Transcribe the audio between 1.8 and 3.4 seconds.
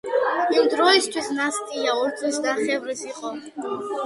ორწლინახევრის იყო.